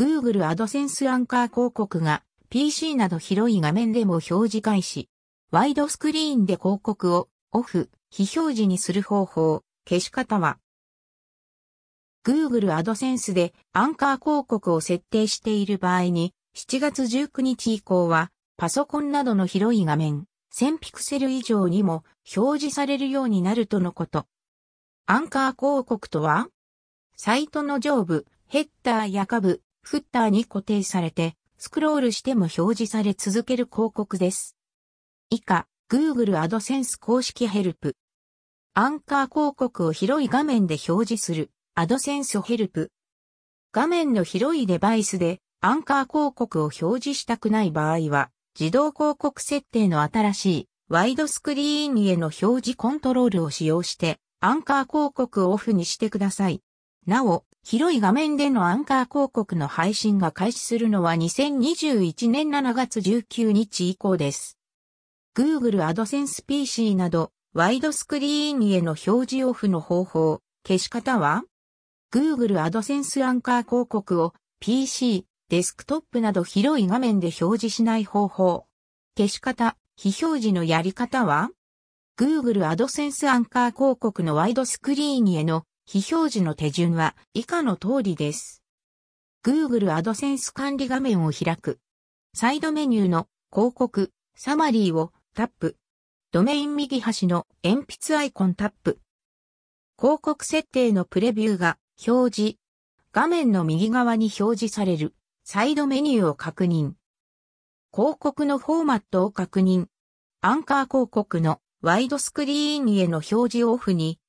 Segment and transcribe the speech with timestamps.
[0.00, 5.10] Google AdSense アンカー広告が PC など広い画面でも表示開始。
[5.50, 10.56] ワイドスクリーンで広告をオフ、非表示にする方法、消し方は
[12.24, 20.24] Google AdSense でアンカー広告を設定している場合に7月19日以降はパソコンなどの広い画面、
[20.54, 22.04] 1000ピクセル以上にも
[22.34, 24.24] 表示されるようになるとのこと。
[25.04, 26.48] アンカー広告とは
[27.18, 29.60] サイトの上部、ヘッダーや下部、
[29.90, 34.56] フッターに固定されて、スクロールしても表示され続ける広告です。
[35.30, 37.96] 以下、Google AdSense 公式ヘルプ。
[38.72, 42.92] アンカー広告を広い画面で表示する AdSense ヘルプ。
[43.72, 56.62] 画面の広いデバイスでアンカー広告を表示したくない場合は、自動広告設定の新しいワイドスクリーンへの表示コントロールを使用して、アンカー広告をオフにしてください。
[57.08, 64.58] なお、広い画面でのアンカー広告の配信が開始するのは2021年7月19日以降です。
[65.36, 71.44] Google AdSense PC など、ワイドスクリーンへの表示オフの方法、消し方は
[72.12, 78.66] ?Google AdSense アンカー広告を PC、デスクトップなど広い画面で表示しない方法。
[79.16, 81.50] 消し方、非表示のやり方は
[82.18, 88.62] ?Google AdSense アンカー広告のワイドスクリーンへの非表示の手順は以下の通りです。
[89.44, 91.80] Google AdSense 管理画面を開く。
[92.32, 95.76] サイドメニューの広告、サマリーをタップ。
[96.30, 99.00] ドメイン右端の鉛筆アイコンタップ。
[99.98, 102.56] 広告設定のプレビューが表示。
[103.10, 106.92] 画面の右側に表示されるサイドメニューを確認。
[107.92, 109.86] 広告のフォーマットを確認。
[110.40, 114.20] アンカー広告のワイドスクリーンへの表示をオフに